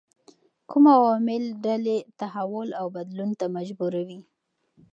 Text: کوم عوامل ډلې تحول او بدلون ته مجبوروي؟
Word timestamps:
کوم 0.69 0.85
عوامل 0.97 1.43
ډلې 1.65 1.97
تحول 2.19 2.69
او 2.79 2.85
بدلون 2.95 3.29
ته 3.39 3.45
مجبوروي؟ 3.55 4.19